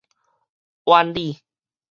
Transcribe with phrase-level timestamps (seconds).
[0.83, 1.37] 苑裡